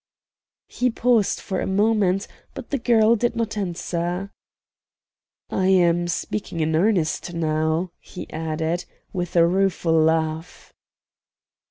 He 0.67 0.89
paused 0.89 1.39
for 1.39 1.61
a 1.61 1.67
moment, 1.67 2.27
but 2.55 2.71
the 2.71 2.79
girl 2.79 3.15
did 3.15 3.35
not 3.35 3.55
answer. 3.55 4.31
"I 5.51 5.67
am 5.67 6.07
speaking 6.07 6.59
in 6.59 6.75
earnest 6.75 7.35
now," 7.35 7.91
he 7.99 8.27
added, 8.31 8.85
with 9.13 9.35
a 9.35 9.45
rueful 9.45 9.93
laugh. 9.93 10.73